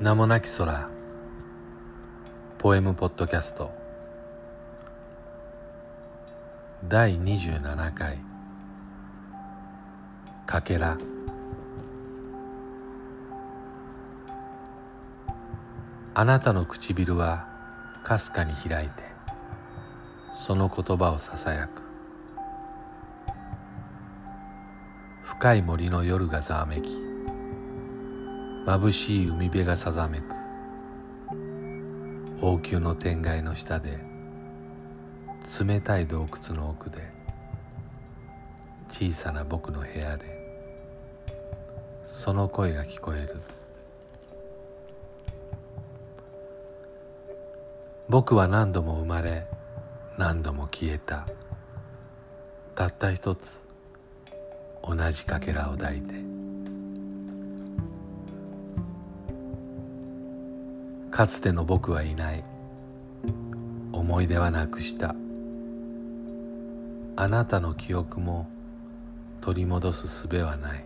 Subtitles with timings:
[0.00, 0.90] 名もなき空。
[2.58, 3.70] ポエムポッドキャスト。
[6.88, 8.18] 第27回。
[10.46, 10.98] かけら。
[16.14, 17.46] あなたの唇は
[18.02, 19.04] かすかに開いて
[20.34, 21.82] その言葉をささやく。
[25.22, 27.13] 深い森の夜がざわめき。
[28.66, 30.24] 眩しい海辺がさざめく。
[32.40, 33.98] 王宮の天蓋の下で
[35.60, 37.12] 冷たい洞窟の奥で
[38.88, 40.24] 小さな僕の部屋で
[42.06, 43.42] その声が聞こえる。
[48.08, 49.46] 僕は何度も生まれ
[50.16, 51.26] 何度も消えた。
[52.74, 53.62] たった一つ
[54.82, 56.43] 同じかけらを抱いて。
[61.14, 62.42] かつての僕はいない。
[63.92, 65.14] 思い出はなくした。
[67.14, 68.48] あなたの記憶も
[69.40, 70.84] 取り戻す術はない。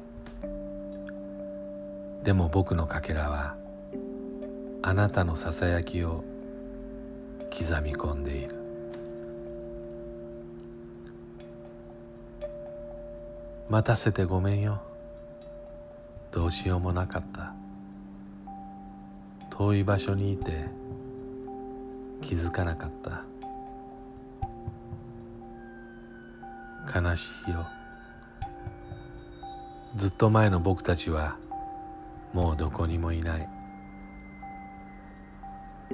[2.25, 3.57] でも僕のかけらは
[4.83, 6.23] あなたのささやきを
[7.51, 8.55] 刻み込んでいる。
[13.71, 14.83] 待たせてごめんよ。
[16.31, 17.55] どうしようもなかった。
[19.59, 20.53] 遠い場所にいて
[22.23, 23.25] 気づかなかった。
[27.01, 27.67] 悲しいよ。
[29.97, 31.39] ずっと前の僕たちは
[32.33, 33.49] もうどこにもいない。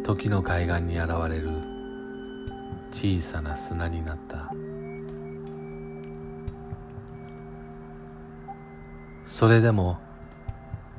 [0.02, 1.48] 時の海岸に現れる
[2.92, 4.52] 小さな砂になった。
[9.24, 9.98] それでも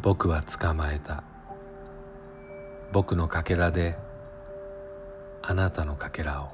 [0.02, 1.24] 僕は捕まえた。
[2.92, 3.98] 僕のかけらで
[5.42, 6.50] あなたのかけらを。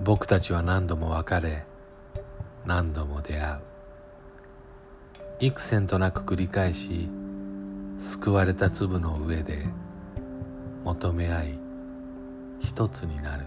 [0.00, 1.64] 僕たちは何度も別れ
[2.66, 3.60] 何度も出会う。
[5.40, 7.08] 幾千となく繰り返し
[7.98, 9.66] 救われた粒の上で
[10.84, 11.58] 求め合い
[12.60, 13.46] 一つになる。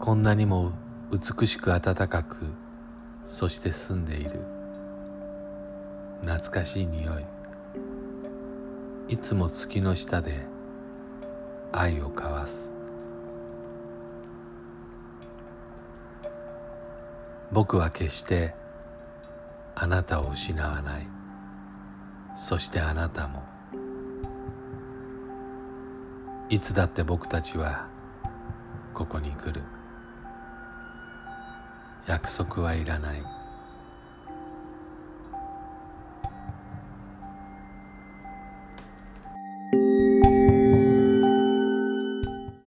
[0.00, 0.72] こんなにも
[1.12, 2.46] 美しく温かく
[3.24, 4.40] そして住んでいる。
[6.22, 7.24] 懐かしい匂い。
[9.08, 10.46] いつも月の下で
[11.72, 12.70] 愛を交わす。
[17.52, 18.54] 僕は決して
[19.74, 21.06] あなたを失わない。
[22.36, 23.42] そしてあなたも。
[26.48, 27.88] いつだって僕たちは
[28.92, 29.62] ここに来る。
[32.06, 33.39] 約束はいらない。